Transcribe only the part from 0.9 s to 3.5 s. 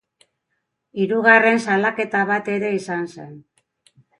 Hirugarren salaketa bat ere izan zen.